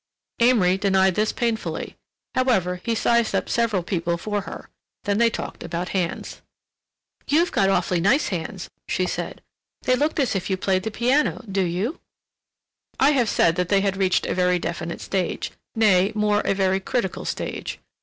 Amory 0.39 0.79
denied 0.79 1.13
this 1.13 1.31
painfully. 1.31 1.95
However, 2.33 2.81
he 2.83 2.95
sized 2.95 3.35
up 3.35 3.47
several 3.47 3.83
people 3.83 4.17
for 4.17 4.41
her. 4.41 4.67
Then 5.03 5.19
they 5.19 5.29
talked 5.29 5.61
about 5.61 5.89
hands. 5.89 6.41
"You've 7.27 7.51
got 7.51 7.69
awfully 7.69 7.99
nice 7.99 8.29
hands," 8.29 8.67
she 8.87 9.05
said. 9.05 9.43
"They 9.83 9.95
look 9.95 10.19
as 10.19 10.35
if 10.35 10.49
you 10.49 10.57
played 10.57 10.81
the 10.81 10.89
piano. 10.89 11.43
Do 11.47 11.61
you?" 11.61 11.99
I 12.99 13.11
have 13.11 13.29
said 13.29 13.57
they 13.57 13.81
had 13.81 13.95
reached 13.95 14.25
a 14.25 14.33
very 14.33 14.57
definite 14.57 15.01
stage—nay, 15.01 16.13
more, 16.15 16.41
a 16.41 16.55
very 16.55 16.79
critical 16.79 17.23
stage. 17.23 17.77